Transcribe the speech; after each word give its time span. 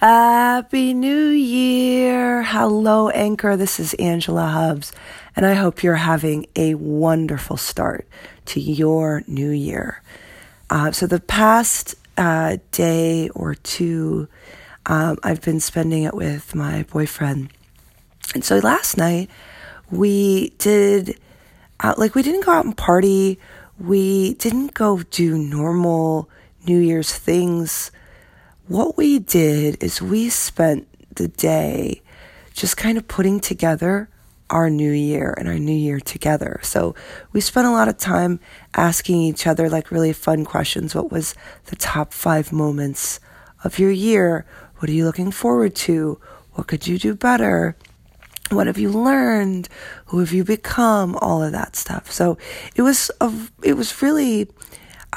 Happy 0.00 0.94
New 0.94 1.28
Year! 1.28 2.42
Hello, 2.42 3.10
Anchor. 3.10 3.54
This 3.58 3.78
is 3.78 3.92
Angela 3.92 4.46
Hubbs, 4.46 4.92
and 5.36 5.44
I 5.44 5.52
hope 5.52 5.82
you're 5.82 5.96
having 5.96 6.46
a 6.56 6.72
wonderful 6.72 7.58
start 7.58 8.08
to 8.46 8.60
your 8.62 9.22
new 9.26 9.50
year. 9.50 10.00
Uh, 10.70 10.90
so, 10.90 11.06
the 11.06 11.20
past 11.20 11.96
uh, 12.16 12.56
day 12.72 13.28
or 13.34 13.54
two, 13.56 14.26
um, 14.86 15.18
I've 15.22 15.42
been 15.42 15.60
spending 15.60 16.04
it 16.04 16.14
with 16.14 16.54
my 16.54 16.84
boyfriend. 16.84 17.50
And 18.34 18.42
so 18.42 18.56
last 18.56 18.96
night, 18.96 19.28
we 19.90 20.54
did, 20.56 21.20
uh, 21.80 21.92
like, 21.98 22.14
we 22.14 22.22
didn't 22.22 22.46
go 22.46 22.52
out 22.52 22.64
and 22.64 22.74
party. 22.74 23.38
We 23.78 24.32
didn't 24.32 24.72
go 24.72 25.02
do 25.10 25.36
normal 25.36 26.30
New 26.66 26.78
Year's 26.78 27.12
things 27.12 27.90
what 28.70 28.96
we 28.96 29.18
did 29.18 29.82
is 29.82 30.00
we 30.00 30.28
spent 30.28 30.86
the 31.16 31.26
day 31.26 32.00
just 32.52 32.76
kind 32.76 32.96
of 32.96 33.08
putting 33.08 33.40
together 33.40 34.08
our 34.48 34.70
new 34.70 34.92
year 34.92 35.34
and 35.36 35.48
our 35.48 35.58
new 35.58 35.74
year 35.74 35.98
together. 35.98 36.60
So 36.62 36.94
we 37.32 37.40
spent 37.40 37.66
a 37.66 37.72
lot 37.72 37.88
of 37.88 37.98
time 37.98 38.38
asking 38.76 39.22
each 39.22 39.44
other 39.44 39.68
like 39.68 39.90
really 39.90 40.12
fun 40.12 40.44
questions. 40.44 40.94
What 40.94 41.10
was 41.10 41.34
the 41.64 41.74
top 41.74 42.12
five 42.12 42.52
moments 42.52 43.18
of 43.64 43.80
your 43.80 43.90
year? 43.90 44.46
What 44.76 44.88
are 44.88 44.94
you 44.94 45.04
looking 45.04 45.32
forward 45.32 45.74
to? 45.86 46.20
What 46.52 46.68
could 46.68 46.86
you 46.86 46.96
do 46.96 47.16
better? 47.16 47.76
What 48.50 48.68
have 48.68 48.78
you 48.78 48.90
learned? 48.90 49.68
Who 50.06 50.20
have 50.20 50.32
you 50.32 50.44
become? 50.44 51.16
All 51.16 51.42
of 51.42 51.50
that 51.50 51.74
stuff. 51.74 52.12
So 52.12 52.38
it 52.76 52.82
was 52.82 53.10
a, 53.20 53.32
it 53.64 53.72
was 53.72 54.00
really 54.00 54.48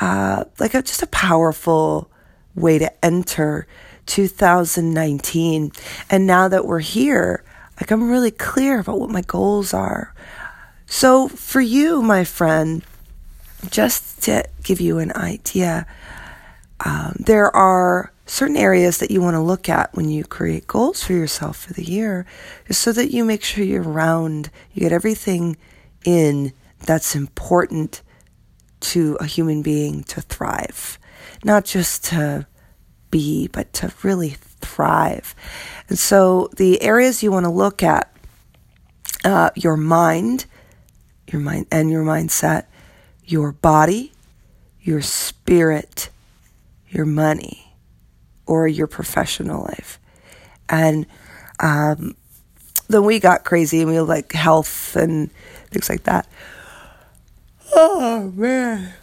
uh, 0.01 0.45
like 0.57 0.73
a, 0.73 0.81
just 0.81 1.03
a 1.03 1.07
powerful 1.07 2.09
way 2.55 2.77
to 2.79 3.05
enter 3.05 3.67
2019. 4.05 5.71
And 6.09 6.27
now 6.27 6.47
that 6.47 6.65
we're 6.65 6.79
here, 6.79 7.43
like 7.79 7.91
I'm 7.91 8.09
really 8.09 8.31
clear 8.31 8.79
about 8.79 8.99
what 8.99 9.09
my 9.09 9.21
goals 9.21 9.73
are. 9.73 10.13
So 10.85 11.27
for 11.27 11.61
you, 11.61 12.01
my 12.01 12.23
friend, 12.23 12.83
just 13.69 14.23
to 14.23 14.45
give 14.63 14.79
you 14.81 14.99
an 14.99 15.11
idea, 15.15 15.87
um, 16.85 17.15
there 17.19 17.53
are 17.55 18.11
certain 18.25 18.57
areas 18.57 18.99
that 18.99 19.11
you 19.11 19.21
want 19.21 19.35
to 19.35 19.41
look 19.41 19.69
at 19.69 19.93
when 19.95 20.09
you 20.09 20.23
create 20.23 20.67
goals 20.67 21.03
for 21.03 21.13
yourself 21.13 21.57
for 21.57 21.73
the 21.73 21.83
year, 21.83 22.25
just 22.67 22.81
so 22.81 22.91
that 22.91 23.11
you 23.11 23.25
make 23.25 23.43
sure 23.43 23.63
you're 23.63 23.81
round, 23.81 24.49
you 24.73 24.81
get 24.81 24.91
everything 24.91 25.57
in 26.05 26.53
that's 26.85 27.15
important 27.15 28.01
to 28.81 29.17
a 29.21 29.25
human 29.25 29.61
being 29.61 30.03
to 30.03 30.21
thrive 30.21 30.99
not 31.43 31.65
just 31.65 32.05
to 32.05 32.47
be, 33.11 33.47
but 33.47 33.71
to 33.73 33.93
really 34.03 34.37
thrive. 34.61 35.35
And 35.89 35.99
so 35.99 36.49
the 36.57 36.81
areas 36.81 37.21
you 37.21 37.31
want 37.31 37.45
to 37.45 37.51
look 37.51 37.83
at 37.83 38.11
uh, 39.23 39.51
your 39.55 39.77
mind, 39.77 40.45
your 41.27 41.41
mind 41.41 41.67
and 41.71 41.89
your 41.89 42.03
mindset, 42.03 42.65
your 43.25 43.51
body, 43.51 44.11
your 44.81 45.01
spirit, 45.01 46.09
your 46.89 47.05
money, 47.05 47.73
or 48.45 48.67
your 48.67 48.87
professional 48.87 49.63
life. 49.63 49.99
And 50.69 51.05
um, 51.59 52.15
then 52.87 53.03
we 53.05 53.19
got 53.19 53.43
crazy 53.43 53.81
and 53.81 53.89
we 53.89 53.99
like 53.99 54.31
health 54.33 54.95
and 54.95 55.31
things 55.69 55.89
like 55.89 56.03
that. 56.03 56.27
Oh 57.73 58.31
man. 58.35 58.93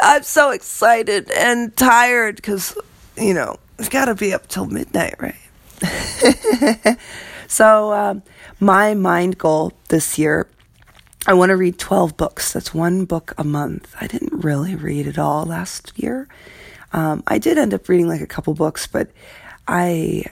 I'm 0.00 0.22
so 0.22 0.50
excited 0.50 1.30
and 1.30 1.76
tired 1.76 2.36
because, 2.36 2.76
you 3.16 3.34
know, 3.34 3.56
it's 3.78 3.88
got 3.88 4.06
to 4.06 4.14
be 4.14 4.32
up 4.32 4.48
till 4.48 4.66
midnight, 4.66 5.16
right? 5.18 6.98
so, 7.48 7.92
um, 7.92 8.22
my 8.60 8.94
mind 8.94 9.38
goal 9.38 9.72
this 9.88 10.18
year, 10.18 10.46
I 11.26 11.34
want 11.34 11.50
to 11.50 11.56
read 11.56 11.78
12 11.78 12.16
books. 12.16 12.52
That's 12.52 12.72
one 12.72 13.04
book 13.04 13.34
a 13.38 13.44
month. 13.44 13.94
I 14.00 14.06
didn't 14.06 14.44
really 14.44 14.76
read 14.76 15.06
it 15.06 15.18
all 15.18 15.44
last 15.44 15.92
year. 15.96 16.28
Um, 16.92 17.22
I 17.26 17.38
did 17.38 17.58
end 17.58 17.74
up 17.74 17.88
reading 17.88 18.08
like 18.08 18.20
a 18.20 18.26
couple 18.26 18.54
books, 18.54 18.86
but 18.86 19.10
I 19.66 20.24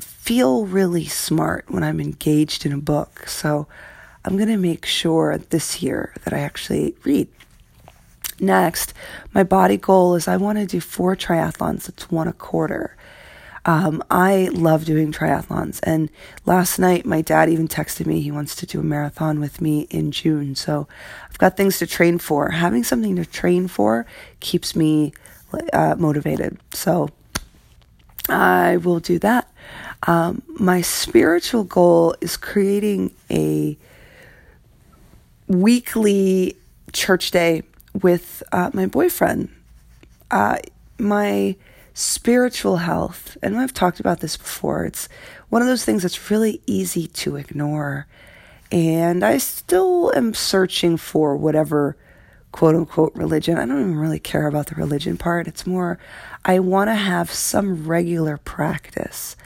feel 0.00 0.66
really 0.66 1.06
smart 1.06 1.64
when 1.68 1.82
I'm 1.82 2.00
engaged 2.00 2.64
in 2.66 2.72
a 2.72 2.78
book. 2.78 3.26
So, 3.26 3.66
I'm 4.24 4.36
going 4.36 4.48
to 4.48 4.56
make 4.56 4.86
sure 4.86 5.36
this 5.36 5.82
year 5.82 6.12
that 6.24 6.32
I 6.32 6.38
actually 6.40 6.94
read 7.04 7.28
Next, 8.42 8.92
my 9.32 9.44
body 9.44 9.76
goal 9.76 10.16
is 10.16 10.26
I 10.26 10.36
want 10.36 10.58
to 10.58 10.66
do 10.66 10.80
four 10.80 11.14
triathlons. 11.14 11.88
It's 11.88 12.10
one 12.10 12.26
a 12.26 12.32
quarter. 12.32 12.96
Um, 13.64 14.02
I 14.10 14.48
love 14.52 14.84
doing 14.84 15.12
triathlons. 15.12 15.78
And 15.84 16.10
last 16.44 16.80
night, 16.80 17.06
my 17.06 17.22
dad 17.22 17.48
even 17.48 17.68
texted 17.68 18.04
me 18.04 18.20
he 18.20 18.32
wants 18.32 18.56
to 18.56 18.66
do 18.66 18.80
a 18.80 18.82
marathon 18.82 19.38
with 19.38 19.60
me 19.60 19.82
in 19.90 20.10
June. 20.10 20.56
So 20.56 20.88
I've 21.30 21.38
got 21.38 21.56
things 21.56 21.78
to 21.78 21.86
train 21.86 22.18
for. 22.18 22.50
Having 22.50 22.82
something 22.82 23.14
to 23.14 23.24
train 23.24 23.68
for 23.68 24.06
keeps 24.40 24.74
me 24.74 25.12
uh, 25.72 25.94
motivated. 25.96 26.58
So 26.72 27.10
I 28.28 28.78
will 28.78 28.98
do 28.98 29.20
that. 29.20 29.52
Um, 30.08 30.42
my 30.48 30.80
spiritual 30.80 31.62
goal 31.62 32.16
is 32.20 32.36
creating 32.36 33.12
a 33.30 33.78
weekly 35.46 36.56
church 36.92 37.30
day 37.30 37.62
with 38.00 38.42
uh, 38.52 38.70
my 38.72 38.86
boyfriend. 38.86 39.48
Uh, 40.30 40.58
my 40.98 41.56
spiritual 41.94 42.78
health, 42.78 43.36
and 43.42 43.58
I've 43.58 43.74
talked 43.74 44.00
about 44.00 44.20
this 44.20 44.36
before, 44.36 44.84
it's 44.84 45.08
one 45.50 45.60
of 45.60 45.68
those 45.68 45.84
things 45.84 46.02
that's 46.02 46.30
really 46.30 46.62
easy 46.66 47.06
to 47.06 47.36
ignore. 47.36 48.06
And 48.70 49.22
I 49.22 49.36
still 49.38 50.12
am 50.14 50.32
searching 50.32 50.96
for 50.96 51.36
whatever 51.36 51.96
quote 52.52 52.74
unquote 52.74 53.14
religion. 53.14 53.58
I 53.58 53.66
don't 53.66 53.80
even 53.80 53.96
really 53.96 54.18
care 54.20 54.46
about 54.46 54.68
the 54.68 54.74
religion 54.74 55.16
part. 55.16 55.46
It's 55.46 55.66
more, 55.66 55.98
I 56.44 56.58
want 56.58 56.88
to 56.88 56.94
have 56.94 57.30
some 57.30 57.86
regular 57.86 58.38
practice 58.38 59.36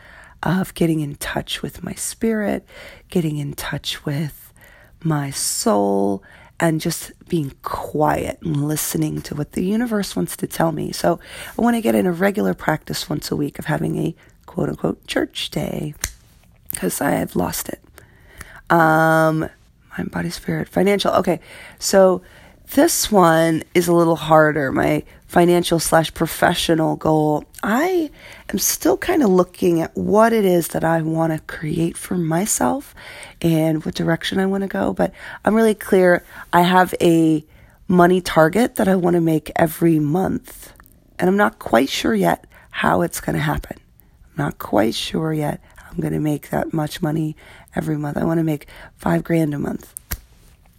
of 0.42 0.74
getting 0.74 1.00
in 1.00 1.16
touch 1.16 1.62
with 1.62 1.82
my 1.82 1.94
spirit, 1.94 2.64
getting 3.10 3.38
in 3.38 3.54
touch 3.54 4.04
with 4.04 4.52
my 5.02 5.30
soul, 5.30 6.22
and 6.58 6.80
just 6.80 7.12
being 7.28 7.52
quiet 7.62 8.38
and 8.42 8.66
listening 8.66 9.20
to 9.22 9.34
what 9.34 9.52
the 9.52 9.64
universe 9.64 10.16
wants 10.16 10.36
to 10.38 10.46
tell 10.46 10.72
me. 10.72 10.92
So 10.92 11.20
I 11.58 11.62
want 11.62 11.76
to 11.76 11.82
get 11.82 11.94
in 11.94 12.06
a 12.06 12.12
regular 12.12 12.54
practice 12.54 13.10
once 13.10 13.30
a 13.30 13.36
week 13.36 13.58
of 13.58 13.66
having 13.66 13.98
a 13.98 14.14
quote 14.46 14.68
unquote 14.68 15.06
church 15.06 15.50
day 15.50 15.94
because 16.70 17.00
I 17.00 17.10
have 17.10 17.36
lost 17.36 17.68
it. 17.68 17.80
Um, 18.70 19.48
mind, 19.96 20.10
body, 20.10 20.30
spirit, 20.30 20.68
financial. 20.68 21.12
Okay. 21.12 21.40
So 21.78 22.22
this 22.72 23.10
one 23.10 23.62
is 23.74 23.88
a 23.88 23.92
little 23.92 24.16
harder. 24.16 24.72
My 24.72 25.04
financial 25.26 25.78
slash 25.78 26.14
professional 26.14 26.96
goal. 26.96 27.44
I 27.62 28.10
am 28.48 28.58
still 28.58 28.96
kind 28.96 29.22
of 29.22 29.30
looking 29.30 29.80
at 29.80 29.96
what 29.96 30.32
it 30.32 30.44
is 30.44 30.68
that 30.68 30.84
I 30.84 31.02
want 31.02 31.32
to 31.32 31.40
create 31.40 31.96
for 31.96 32.16
myself 32.16 32.94
and 33.42 33.84
what 33.84 33.94
direction 33.94 34.38
I 34.38 34.46
want 34.46 34.62
to 34.62 34.68
go. 34.68 34.92
But 34.92 35.12
I'm 35.44 35.54
really 35.54 35.74
clear. 35.74 36.24
I 36.52 36.62
have 36.62 36.94
a 37.00 37.44
money 37.88 38.20
target 38.20 38.76
that 38.76 38.88
I 38.88 38.94
want 38.94 39.14
to 39.14 39.20
make 39.20 39.50
every 39.56 39.98
month. 39.98 40.72
And 41.18 41.28
I'm 41.28 41.36
not 41.36 41.58
quite 41.58 41.88
sure 41.88 42.14
yet 42.14 42.46
how 42.70 43.02
it's 43.02 43.20
going 43.20 43.36
to 43.36 43.42
happen. 43.42 43.78
I'm 44.24 44.44
not 44.44 44.58
quite 44.58 44.94
sure 44.94 45.32
yet 45.32 45.60
I'm 45.90 45.98
going 45.98 46.12
to 46.12 46.20
make 46.20 46.50
that 46.50 46.72
much 46.72 47.02
money 47.02 47.36
every 47.74 47.96
month. 47.96 48.16
I 48.16 48.24
want 48.24 48.38
to 48.38 48.44
make 48.44 48.66
five 48.96 49.24
grand 49.24 49.54
a 49.54 49.58
month. 49.58 49.94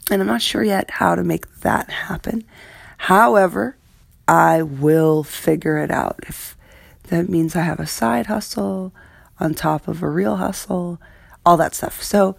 And 0.10 0.22
I'm 0.22 0.28
not 0.28 0.42
sure 0.42 0.64
yet 0.64 0.90
how 0.90 1.16
to 1.16 1.24
make 1.24 1.62
that 1.62 1.90
happen. 1.90 2.44
However, 2.98 3.78
I 4.28 4.62
will 4.62 5.24
figure 5.24 5.78
it 5.78 5.92
out. 5.92 6.20
If 6.28 6.58
that 7.10 7.30
means 7.30 7.56
I 7.56 7.62
have 7.62 7.80
a 7.80 7.88
side 7.88 8.28
hustle 8.28 8.94
on 9.40 9.54
top 9.54 9.88
of 9.88 10.02
a 10.02 10.10
real 10.10 10.38
hustle, 10.38 11.00
all 11.46 11.58
that 11.58 11.76
stuff. 11.76 12.02
So, 12.02 12.36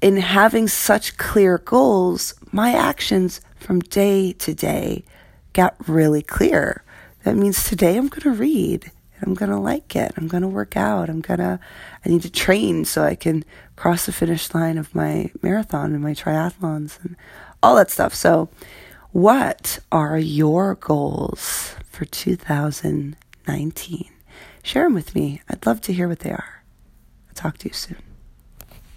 in 0.00 0.16
having 0.18 0.68
such 0.68 1.16
clear 1.16 1.58
goals, 1.58 2.34
my 2.52 2.74
actions 2.74 3.40
from 3.56 3.80
day 3.80 4.32
to 4.32 4.54
day 4.54 5.04
got 5.52 5.76
really 5.88 6.22
clear. 6.22 6.82
That 7.22 7.36
means 7.36 7.64
today 7.64 7.96
I'm 7.96 8.08
going 8.08 8.22
to 8.22 8.32
read. 8.32 8.90
I'm 9.22 9.34
going 9.34 9.50
to 9.50 9.58
like 9.58 9.96
it. 9.96 10.12
I'm 10.16 10.28
going 10.28 10.42
to 10.42 10.48
work 10.48 10.76
out. 10.76 11.08
I'm 11.08 11.20
going 11.20 11.40
to, 11.40 11.58
I 12.04 12.08
need 12.08 12.22
to 12.22 12.30
train 12.30 12.84
so 12.84 13.02
I 13.02 13.14
can 13.14 13.44
cross 13.76 14.06
the 14.06 14.12
finish 14.12 14.52
line 14.54 14.78
of 14.78 14.94
my 14.94 15.30
marathon 15.42 15.92
and 15.92 16.02
my 16.02 16.12
triathlons 16.12 17.02
and 17.04 17.16
all 17.62 17.76
that 17.76 17.90
stuff. 17.90 18.14
So, 18.14 18.48
what 19.12 19.78
are 19.92 20.18
your 20.18 20.74
goals 20.74 21.74
for 21.88 22.04
2019? 22.04 24.10
Share 24.62 24.84
them 24.84 24.94
with 24.94 25.14
me. 25.14 25.40
I'd 25.48 25.66
love 25.66 25.80
to 25.82 25.92
hear 25.92 26.08
what 26.08 26.20
they 26.20 26.30
are. 26.30 26.64
I'll 27.28 27.34
talk 27.34 27.58
to 27.58 27.68
you 27.68 27.74
soon. 27.74 28.13